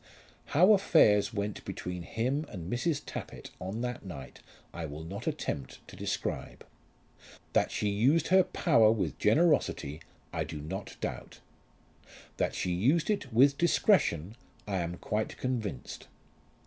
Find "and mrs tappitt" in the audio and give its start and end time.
2.49-3.51